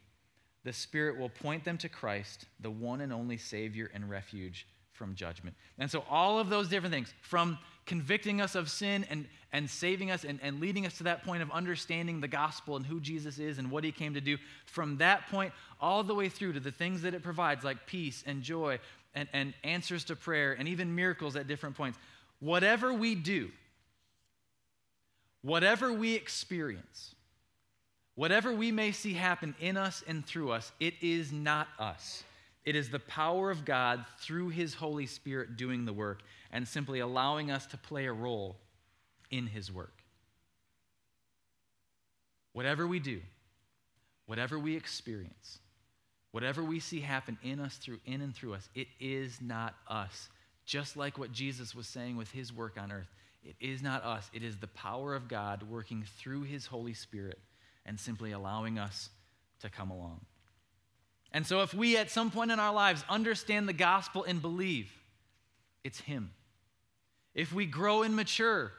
[0.63, 5.15] the Spirit will point them to Christ, the one and only Savior and refuge from
[5.15, 5.55] judgment.
[5.77, 10.09] And so, all of those different things, from convicting us of sin and, and saving
[10.09, 13.39] us and, and leading us to that point of understanding the gospel and who Jesus
[13.39, 16.59] is and what he came to do, from that point all the way through to
[16.59, 18.79] the things that it provides, like peace and joy
[19.15, 21.99] and, and answers to prayer and even miracles at different points
[22.43, 23.49] whatever we do,
[25.41, 27.15] whatever we experience,
[28.15, 32.23] whatever we may see happen in us and through us, it is not us.
[32.65, 36.99] It is the power of God through His Holy Spirit doing the work and simply
[36.99, 38.57] allowing us to play a role
[39.31, 40.03] in His work.
[42.51, 43.21] Whatever we do,
[44.25, 45.59] whatever we experience,
[46.31, 50.29] whatever we see happen in us, through in and through us, it is not us.
[50.65, 54.29] Just like what Jesus was saying with his work on earth, it is not us,
[54.33, 57.39] it is the power of God working through his Holy Spirit
[57.85, 59.09] and simply allowing us
[59.59, 60.21] to come along.
[61.33, 64.91] And so, if we at some point in our lives understand the gospel and believe,
[65.83, 66.31] it's him.
[67.33, 68.71] If we grow and mature,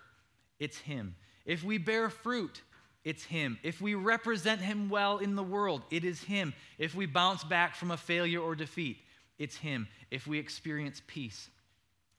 [0.58, 1.16] it's him.
[1.44, 2.62] If we bear fruit,
[3.04, 3.58] it's Him.
[3.62, 6.54] If we represent Him well in the world, it is Him.
[6.78, 8.96] If we bounce back from a failure or defeat,
[9.38, 9.88] it's Him.
[10.10, 11.50] If we experience peace,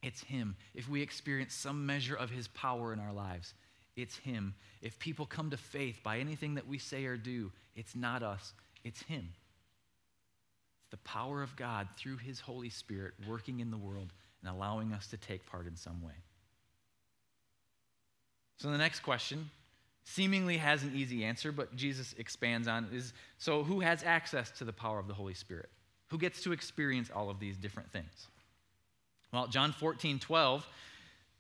[0.02, 0.56] it's Him.
[0.74, 3.54] If we experience some measure of His power in our lives,
[3.96, 4.54] it's Him.
[4.82, 8.54] If people come to faith by anything that we say or do, it's not us,
[8.84, 9.30] it's Him.
[10.86, 14.94] It's the power of God through his Holy Spirit working in the world and allowing
[14.94, 16.14] us to take part in some way.
[18.58, 19.50] So the next question
[20.04, 24.64] seemingly has an easy answer, but Jesus expands on is so who has access to
[24.64, 25.70] the power of the Holy Spirit?
[26.10, 28.28] Who gets to experience all of these different things?
[29.36, 30.66] Well, John 14, 12,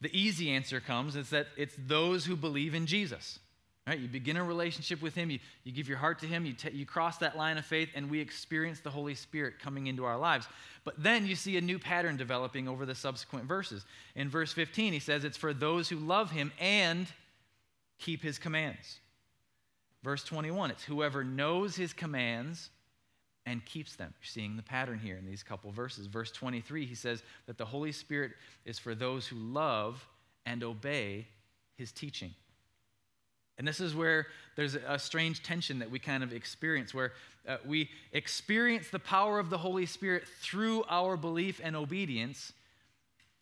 [0.01, 3.39] the easy answer comes is that it's those who believe in Jesus.
[3.87, 3.99] Right?
[3.99, 6.71] You begin a relationship with Him, you, you give your heart to Him, you, t-
[6.71, 10.17] you cross that line of faith, and we experience the Holy Spirit coming into our
[10.17, 10.47] lives.
[10.83, 13.85] But then you see a new pattern developing over the subsequent verses.
[14.15, 17.07] In verse 15, he says, It's for those who love Him and
[17.99, 18.99] keep His commands.
[20.03, 22.71] Verse 21, it's whoever knows His commands
[23.45, 24.13] and keeps them.
[24.19, 26.07] You're seeing the pattern here in these couple verses.
[26.07, 28.31] Verse 23, he says that the Holy Spirit
[28.65, 30.07] is for those who love
[30.45, 31.27] and obey
[31.77, 32.33] His teaching.
[33.57, 37.13] And this is where there's a strange tension that we kind of experience, where
[37.47, 42.51] uh, we experience the power of the Holy Spirit through our belief and obedience,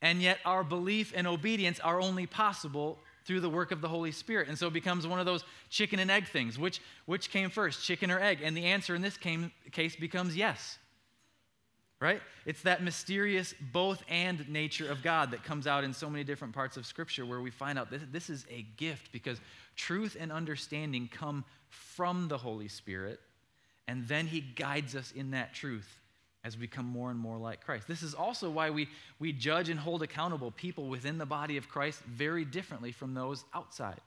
[0.01, 4.11] and yet our belief and obedience are only possible through the work of the Holy
[4.11, 4.47] Spirit.
[4.47, 6.59] And so it becomes one of those chicken and egg things.
[6.59, 8.39] Which, which came first, chicken or egg?
[8.43, 10.77] And the answer in this came, case becomes yes
[12.03, 12.21] right?
[12.45, 16.53] It's that mysterious both and nature of God that comes out in so many different
[16.53, 19.39] parts of Scripture where we find out this, this is a gift because
[19.77, 23.21] truth and understanding come from the Holy Spirit,
[23.87, 26.01] and then He guides us in that truth
[26.43, 27.87] as we become more and more like Christ.
[27.87, 31.69] This is also why we, we judge and hold accountable people within the body of
[31.69, 34.01] Christ very differently from those outside.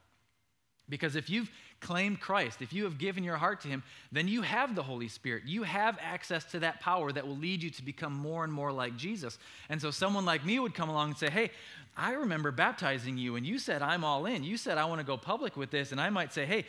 [0.89, 4.43] Because if you've claimed Christ, if you have given your heart to Him, then you
[4.43, 5.45] have the Holy Spirit.
[5.45, 8.71] You have access to that power that will lead you to become more and more
[8.71, 9.39] like Jesus.
[9.69, 11.51] And so someone like me would come along and say, Hey,
[11.97, 14.45] I remember baptizing you, and you said, I'm all in.
[14.45, 15.91] You said, I want to go public with this.
[15.91, 16.67] And I might say, Hey,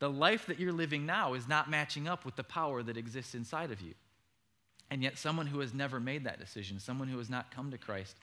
[0.00, 3.34] the life that you're living now is not matching up with the power that exists
[3.34, 3.94] inside of you.
[4.90, 7.78] And yet, someone who has never made that decision, someone who has not come to
[7.78, 8.16] Christ,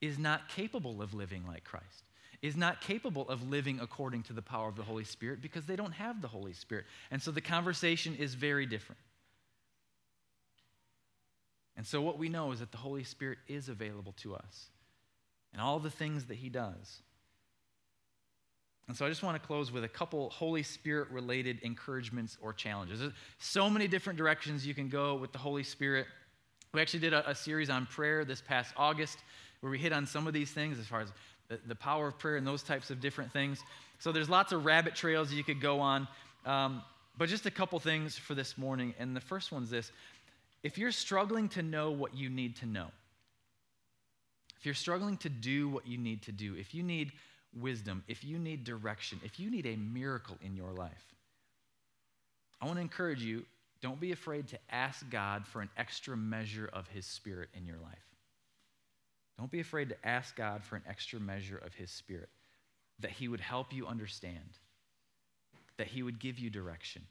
[0.00, 2.04] is not capable of living like Christ
[2.42, 5.76] is not capable of living according to the power of the Holy Spirit because they
[5.76, 6.84] don't have the Holy Spirit.
[7.10, 9.00] And so the conversation is very different.
[11.76, 14.66] And so what we know is that the Holy Spirit is available to us
[15.52, 17.02] and all the things that He does.
[18.88, 22.52] And so I just want to close with a couple Holy Spirit related encouragements or
[22.52, 23.00] challenges.
[23.00, 26.06] There's so many different directions you can go with the Holy Spirit.
[26.72, 29.18] We actually did a, a series on prayer this past August
[29.60, 31.12] where we hit on some of these things as far as
[31.48, 33.60] the, the power of prayer and those types of different things.
[33.98, 36.06] So there's lots of rabbit trails you could go on.
[36.44, 36.82] Um,
[37.18, 38.94] but just a couple things for this morning.
[38.98, 39.90] And the first one's this
[40.62, 42.88] if you're struggling to know what you need to know,
[44.58, 47.12] if you're struggling to do what you need to do, if you need
[47.60, 51.14] wisdom, if you need direction, if you need a miracle in your life,
[52.60, 53.44] I want to encourage you
[53.82, 57.78] don't be afraid to ask God for an extra measure of His Spirit in your
[57.78, 57.98] life.
[59.38, 62.30] Don't be afraid to ask God for an extra measure of His Spirit,
[63.00, 64.58] that He would help you understand,
[65.76, 67.02] that He would give you direction.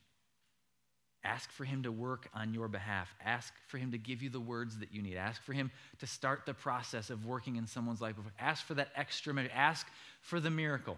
[1.25, 3.13] Ask for Him to work on your behalf.
[3.25, 5.17] Ask for Him to give you the words that you need.
[5.17, 8.15] Ask for Him to start the process of working in someone's life.
[8.39, 9.33] Ask for that extra.
[9.53, 9.87] Ask
[10.21, 10.97] for the miracle.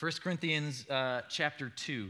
[0.00, 2.08] 1 Corinthians uh, chapter 2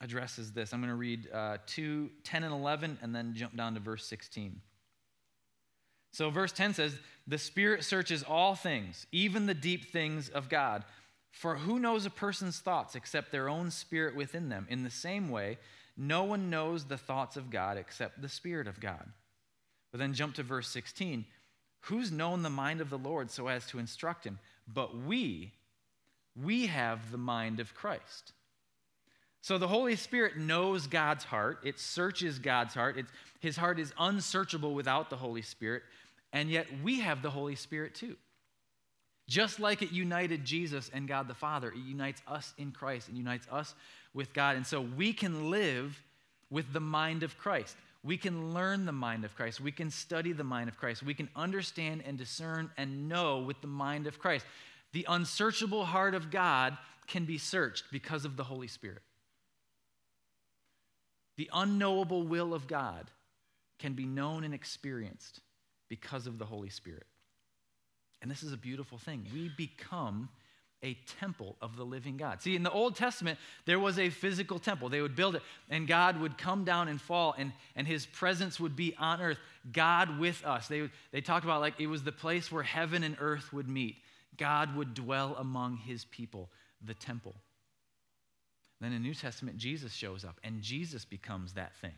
[0.00, 0.72] addresses this.
[0.72, 4.06] I'm going to read uh, 2, 10 and 11, and then jump down to verse
[4.06, 4.60] 16.
[6.12, 10.84] So, verse 10 says, The Spirit searches all things, even the deep things of God.
[11.36, 14.66] For who knows a person's thoughts except their own spirit within them?
[14.70, 15.58] In the same way,
[15.94, 19.06] no one knows the thoughts of God except the Spirit of God.
[19.92, 21.26] But then jump to verse 16.
[21.80, 24.38] Who's known the mind of the Lord so as to instruct him?
[24.66, 25.52] But we,
[26.42, 28.32] we have the mind of Christ.
[29.42, 31.58] So the Holy Spirit knows God's heart.
[31.64, 32.96] It searches God's heart.
[32.96, 35.82] It's, his heart is unsearchable without the Holy Spirit.
[36.32, 38.16] And yet we have the Holy Spirit too.
[39.28, 43.16] Just like it united Jesus and God the Father, it unites us in Christ and
[43.16, 43.74] unites us
[44.14, 44.56] with God.
[44.56, 46.00] And so we can live
[46.48, 47.76] with the mind of Christ.
[48.04, 49.60] We can learn the mind of Christ.
[49.60, 51.02] We can study the mind of Christ.
[51.02, 54.46] We can understand and discern and know with the mind of Christ.
[54.92, 59.02] The unsearchable heart of God can be searched because of the Holy Spirit.
[61.36, 63.10] The unknowable will of God
[63.80, 65.40] can be known and experienced
[65.88, 67.06] because of the Holy Spirit.
[68.22, 69.26] And this is a beautiful thing.
[69.32, 70.28] We become
[70.82, 72.42] a temple of the living God.
[72.42, 74.88] See, in the Old Testament, there was a physical temple.
[74.88, 78.60] They would build it, and God would come down and fall, and, and his presence
[78.60, 79.38] would be on earth.
[79.72, 80.68] God with us.
[80.68, 83.96] They, they talked about like it was the place where heaven and earth would meet.
[84.36, 86.50] God would dwell among his people,
[86.84, 87.34] the temple.
[88.80, 91.94] Then in the New Testament, Jesus shows up, and Jesus becomes that thing.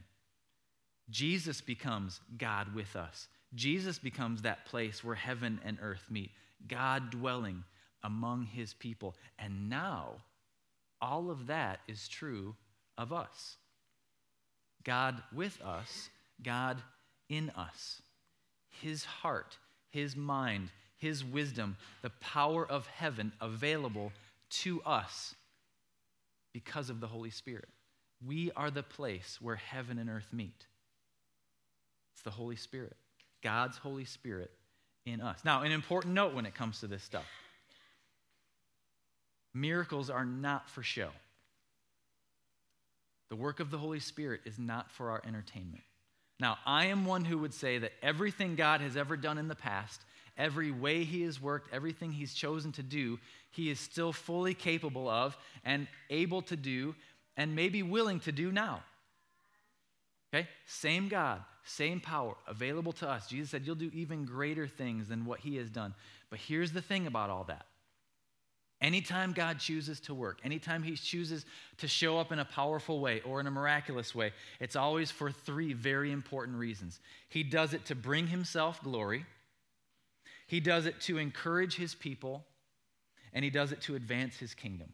[1.11, 3.29] Jesus becomes God with us.
[3.55, 6.31] Jesus becomes that place where heaven and earth meet,
[6.67, 7.65] God dwelling
[8.03, 9.15] among his people.
[9.39, 10.17] And now,
[11.01, 12.55] all of that is true
[12.97, 13.57] of us.
[14.85, 16.11] God with us,
[16.43, 16.79] God
[17.29, 18.03] in us.
[18.71, 19.57] His heart,
[19.91, 24.13] his mind, his wisdom, the power of heaven available
[24.51, 25.35] to us
[26.53, 27.69] because of the Holy Spirit.
[28.27, 30.67] We are the place where heaven and earth meet.
[32.15, 32.97] It's the Holy Spirit,
[33.43, 34.51] God's Holy Spirit
[35.07, 35.41] in us.
[35.45, 37.27] Now, an important note when it comes to this stuff
[39.55, 41.11] miracles are not for show.
[43.31, 45.83] The work of the Holy Spirit is not for our entertainment.
[46.41, 49.57] Now, I am one who would say that everything God has ever done in the
[49.57, 50.01] past,
[50.37, 53.19] every way He has worked, everything He's chosen to do,
[53.51, 56.95] He is still fully capable of and able to do
[57.37, 58.83] and maybe willing to do now.
[60.33, 60.49] Okay?
[60.67, 63.27] Same God, same power available to us.
[63.27, 65.95] Jesus said, You'll do even greater things than what He has done.
[66.31, 67.67] But here's the thing about all that
[68.81, 71.45] Anytime God chooses to work, anytime He chooses
[71.79, 75.33] to show up in a powerful way or in a miraculous way, it's always for
[75.33, 77.01] three very important reasons.
[77.29, 79.27] He does it to bring Himself glory,
[80.47, 82.47] He does it to encourage His people,
[83.33, 84.93] and He does it to advance His kingdom.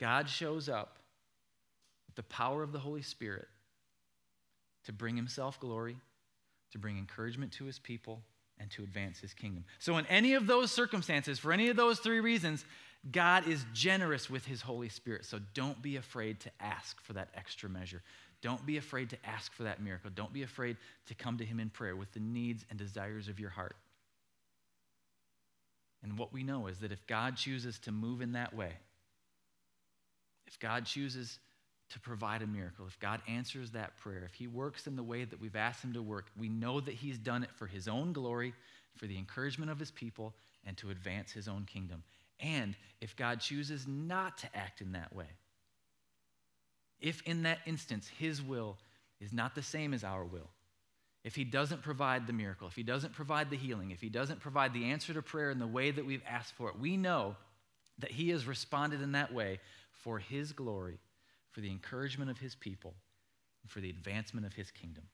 [0.00, 0.98] God shows up
[2.08, 3.46] with the power of the Holy Spirit
[4.84, 5.96] to bring Himself glory,
[6.72, 8.22] to bring encouragement to His people,
[8.58, 9.64] and to advance his kingdom.
[9.78, 12.64] So, in any of those circumstances, for any of those three reasons,
[13.10, 15.24] God is generous with his Holy Spirit.
[15.24, 18.02] So, don't be afraid to ask for that extra measure.
[18.42, 20.10] Don't be afraid to ask for that miracle.
[20.14, 23.40] Don't be afraid to come to him in prayer with the needs and desires of
[23.40, 23.76] your heart.
[26.02, 28.72] And what we know is that if God chooses to move in that way,
[30.46, 31.38] if God chooses
[31.94, 35.24] to provide a miracle, if God answers that prayer, if He works in the way
[35.24, 38.12] that we've asked Him to work, we know that He's done it for His own
[38.12, 38.52] glory,
[38.96, 40.34] for the encouragement of His people,
[40.66, 42.02] and to advance His own kingdom.
[42.40, 45.28] And if God chooses not to act in that way,
[47.00, 48.76] if in that instance His will
[49.20, 50.50] is not the same as our will,
[51.22, 54.40] if He doesn't provide the miracle, if He doesn't provide the healing, if He doesn't
[54.40, 57.36] provide the answer to prayer in the way that we've asked for it, we know
[57.98, 59.60] that He has responded in that way
[59.92, 60.98] for His glory
[61.54, 62.94] for the encouragement of his people,
[63.62, 65.04] and for the advancement of his kingdom.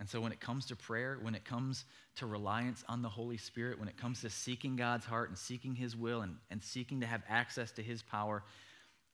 [0.00, 1.84] And so, when it comes to prayer, when it comes
[2.16, 5.76] to reliance on the Holy Spirit, when it comes to seeking God's heart and seeking
[5.76, 8.42] His will and, and seeking to have access to His power,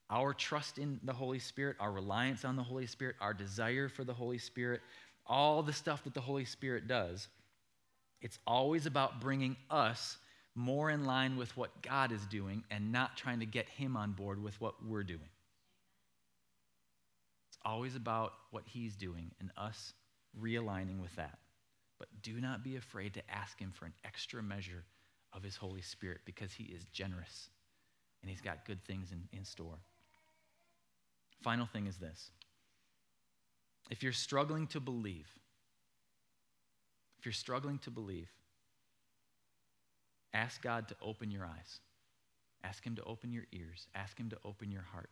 [0.08, 4.04] our trust in the Holy Spirit, our reliance on the Holy Spirit, our desire for
[4.04, 4.80] the Holy Spirit,
[5.26, 7.28] all the stuff that the Holy Spirit does,
[8.22, 10.16] it's always about bringing us
[10.54, 14.12] more in line with what God is doing and not trying to get Him on
[14.12, 15.28] board with what we're doing.
[17.48, 19.92] It's always about what He's doing and us
[20.40, 21.38] realigning with that.
[21.98, 24.84] But do not be afraid to ask Him for an extra measure
[25.32, 27.50] of His Holy Spirit because He is generous
[28.22, 29.78] and He's got good things in, in store.
[31.42, 32.30] Final thing is this
[33.90, 35.28] if you're struggling to believe,
[37.18, 38.28] if you're struggling to believe,
[40.34, 41.80] Ask God to open your eyes.
[42.64, 43.86] Ask Him to open your ears.
[43.94, 45.10] Ask Him to open your heart.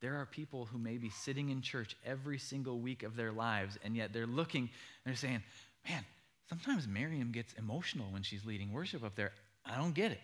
[0.00, 3.78] There are people who may be sitting in church every single week of their lives,
[3.82, 4.70] and yet they're looking and
[5.06, 5.42] they're saying,
[5.88, 6.04] Man,
[6.48, 9.32] sometimes Miriam gets emotional when she's leading worship up there.
[9.64, 10.20] I don't get it.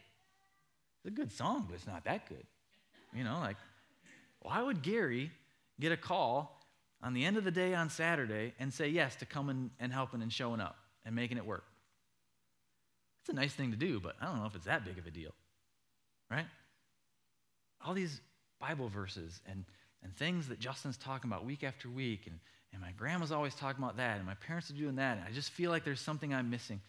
[0.98, 2.44] It's a good song, but it's not that good.
[3.14, 3.56] You know, like,
[4.40, 5.30] why would Gary
[5.80, 6.60] get a call
[7.02, 10.22] on the end of the day on Saturday and say yes to coming and helping
[10.22, 11.64] and showing up and making it work?
[13.20, 15.06] It's a nice thing to do, but I don't know if it's that big of
[15.06, 15.35] a deal,
[16.30, 16.46] right?
[17.85, 18.20] All these
[18.61, 19.64] Bible verses and,
[20.02, 22.38] and things that Justin's talking about week after week, and,
[22.72, 25.33] and my grandma's always talking about that, and my parents are doing that, and I
[25.33, 26.80] just feel like there's something I'm missing.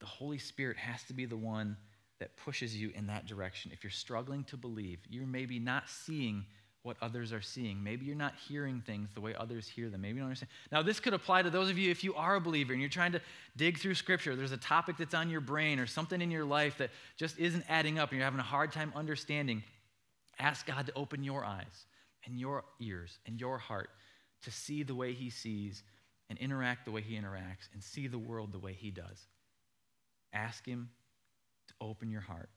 [0.00, 1.76] The Holy Spirit has to be the one
[2.20, 3.70] that pushes you in that direction.
[3.72, 6.44] If you're struggling to believe, you're maybe not seeing
[6.88, 7.84] what others are seeing.
[7.84, 10.00] Maybe you're not hearing things the way others hear them.
[10.00, 10.48] Maybe you don't understand.
[10.72, 12.88] Now, this could apply to those of you if you are a believer and you're
[12.88, 13.20] trying to
[13.58, 14.34] dig through Scripture.
[14.34, 17.62] There's a topic that's on your brain or something in your life that just isn't
[17.68, 19.62] adding up and you're having a hard time understanding.
[20.38, 21.84] Ask God to open your eyes
[22.24, 23.90] and your ears and your heart
[24.44, 25.82] to see the way He sees
[26.30, 29.26] and interact the way He interacts and see the world the way He does.
[30.32, 30.88] Ask Him
[31.66, 32.48] to open your heart.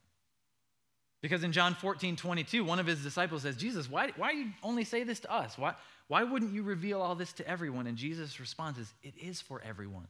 [1.22, 4.82] Because in John 14, 22, one of his disciples says, Jesus, why, why you only
[4.82, 5.56] say this to us?
[5.56, 5.74] Why,
[6.08, 7.86] why wouldn't you reveal all this to everyone?
[7.86, 10.08] And Jesus responds is, It is for everyone.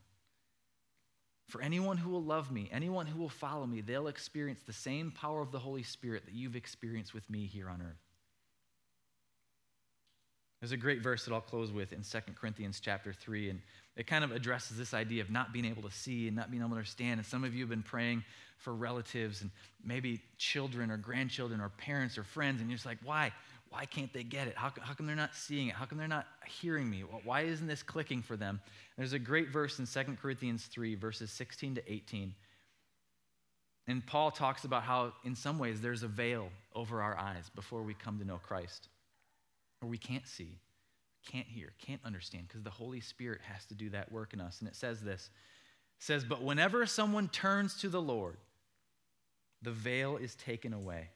[1.48, 5.10] For anyone who will love me, anyone who will follow me, they'll experience the same
[5.10, 8.00] power of the Holy Spirit that you've experienced with me here on earth.
[10.62, 13.60] There's a great verse that I'll close with in 2 Corinthians chapter 3, and
[13.96, 16.62] it kind of addresses this idea of not being able to see and not being
[16.62, 17.18] able to understand.
[17.18, 18.22] And some of you have been praying
[18.58, 19.50] for relatives and
[19.84, 23.32] maybe children or grandchildren or parents or friends, and you're just like, why?
[23.70, 24.54] Why can't they get it?
[24.56, 25.74] How, how come they're not seeing it?
[25.74, 27.00] How come they're not hearing me?
[27.24, 28.60] Why isn't this clicking for them?
[28.96, 32.36] There's a great verse in 2 Corinthians 3, verses 16 to 18.
[33.88, 37.82] And Paul talks about how, in some ways, there's a veil over our eyes before
[37.82, 38.86] we come to know Christ,
[39.82, 40.58] or we can't see,
[41.26, 44.60] can't hear, can't understand, because the Holy Spirit has to do that work in us.
[44.60, 45.30] And it says this
[45.98, 48.36] it says, But whenever someone turns to the Lord,
[49.60, 51.10] the veil is taken away.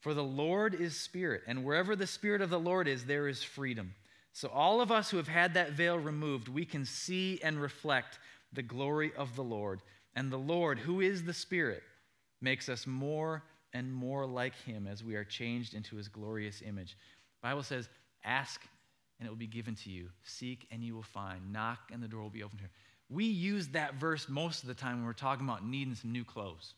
[0.00, 3.42] For the Lord is spirit, and wherever the spirit of the Lord is, there is
[3.42, 3.94] freedom.
[4.32, 8.18] So, all of us who have had that veil removed, we can see and reflect
[8.52, 9.80] the glory of the Lord.
[10.14, 11.82] And the Lord, who is the Spirit,
[12.40, 13.42] makes us more
[13.72, 16.96] and more like him as we are changed into his glorious image.
[17.46, 17.88] Bible says,
[18.24, 18.60] Ask
[19.20, 20.08] and it will be given to you.
[20.24, 21.52] Seek and you will find.
[21.52, 22.70] Knock and the door will be opened to you.
[23.08, 26.24] We use that verse most of the time when we're talking about needing some new
[26.24, 26.74] clothes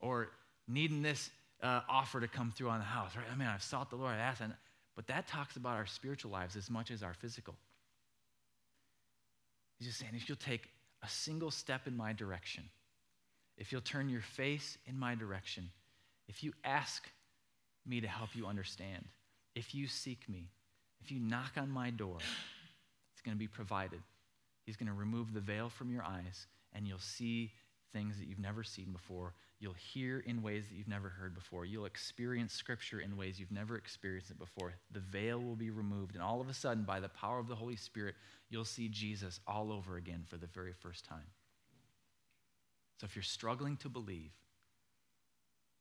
[0.00, 0.30] or
[0.66, 1.28] needing this
[1.62, 3.26] uh, offer to come through on the house, right?
[3.30, 4.54] I mean, I've sought the Lord, I asked, and,
[4.96, 7.54] but that talks about our spiritual lives as much as our physical.
[9.78, 10.70] He's just saying, if you'll take
[11.02, 12.64] a single step in my direction,
[13.58, 15.68] if you'll turn your face in my direction,
[16.26, 17.06] if you ask
[17.86, 19.04] me to help you understand,
[19.54, 20.50] if you seek me,
[21.02, 22.18] if you knock on my door,
[23.12, 24.00] it's going to be provided.
[24.64, 27.52] He's going to remove the veil from your eyes, and you'll see
[27.92, 29.34] things that you've never seen before.
[29.60, 31.64] You'll hear in ways that you've never heard before.
[31.64, 34.74] You'll experience Scripture in ways you've never experienced it before.
[34.90, 37.54] The veil will be removed, and all of a sudden, by the power of the
[37.54, 38.14] Holy Spirit,
[38.50, 41.26] you'll see Jesus all over again for the very first time.
[43.00, 44.32] So if you're struggling to believe,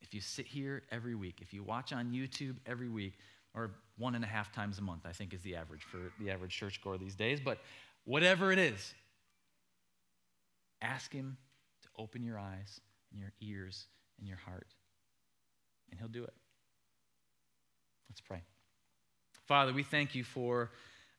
[0.03, 3.13] if you sit here every week, if you watch on YouTube every week,
[3.55, 6.31] or one and a half times a month, I think is the average for the
[6.31, 7.59] average churchgoer these days, but
[8.03, 8.93] whatever it is,
[10.81, 11.37] ask Him
[11.83, 12.81] to open your eyes
[13.11, 13.85] and your ears
[14.19, 14.67] and your heart,
[15.89, 16.33] and He'll do it.
[18.09, 18.41] Let's pray.
[19.47, 20.71] Father, we thank you for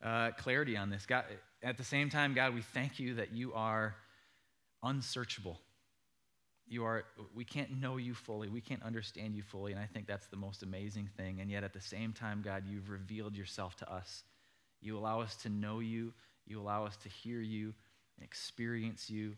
[0.02, 1.06] uh, clarity on this.
[1.06, 1.24] God,
[1.62, 3.94] at the same time, God, we thank you that you are
[4.82, 5.60] unsearchable.
[6.66, 7.04] You are,
[7.34, 8.48] we can't know you fully.
[8.48, 9.72] We can't understand you fully.
[9.72, 11.40] And I think that's the most amazing thing.
[11.40, 14.24] And yet at the same time, God, you've revealed yourself to us.
[14.80, 16.12] You allow us to know you.
[16.46, 17.74] You allow us to hear you
[18.16, 19.36] and experience you,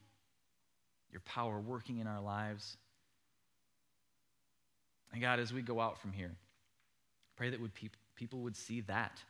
[1.10, 2.76] your power working in our lives.
[5.12, 6.32] And God, as we go out from here,
[7.36, 7.72] pray that would
[8.14, 9.20] people would see that.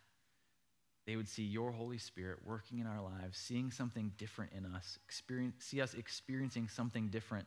[1.07, 4.99] They would see your Holy Spirit working in our lives, seeing something different in us,
[5.07, 7.47] experience, see us experiencing something different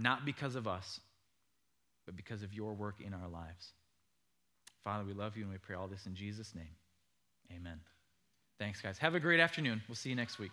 [0.00, 1.00] not because of us,
[2.06, 3.72] but because of your work in our lives.
[4.82, 6.74] Father, we love you and we pray all this in Jesus' name.
[7.54, 7.80] Amen.
[8.58, 8.98] Thanks, guys.
[8.98, 9.82] Have a great afternoon.
[9.88, 10.52] We'll see you next week.